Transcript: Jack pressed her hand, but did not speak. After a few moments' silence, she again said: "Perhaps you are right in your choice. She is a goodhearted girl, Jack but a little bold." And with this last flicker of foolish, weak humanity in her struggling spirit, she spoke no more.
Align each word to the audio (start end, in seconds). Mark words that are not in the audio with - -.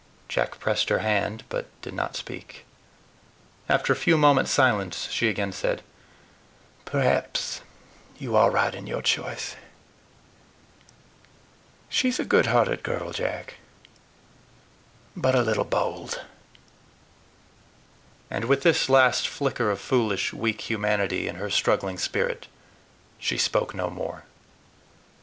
Jack 0.27 0.57
pressed 0.59 0.89
her 0.89 0.97
hand, 1.05 1.43
but 1.47 1.67
did 1.83 1.93
not 1.93 2.15
speak. 2.15 2.65
After 3.69 3.93
a 3.93 3.95
few 3.95 4.17
moments' 4.17 4.49
silence, 4.49 5.07
she 5.11 5.29
again 5.29 5.51
said: 5.51 5.83
"Perhaps 6.85 7.61
you 8.17 8.35
are 8.35 8.49
right 8.49 8.73
in 8.73 8.87
your 8.87 9.03
choice. 9.03 9.55
She 11.87 12.07
is 12.09 12.19
a 12.19 12.25
goodhearted 12.25 12.81
girl, 12.81 13.11
Jack 13.11 13.57
but 15.15 15.35
a 15.35 15.43
little 15.43 15.65
bold." 15.65 16.23
And 18.31 18.45
with 18.45 18.63
this 18.63 18.89
last 18.89 19.27
flicker 19.27 19.69
of 19.69 19.79
foolish, 19.79 20.33
weak 20.33 20.61
humanity 20.61 21.27
in 21.27 21.35
her 21.35 21.51
struggling 21.51 21.99
spirit, 21.99 22.47
she 23.19 23.37
spoke 23.37 23.75
no 23.75 23.91
more. 23.91 24.23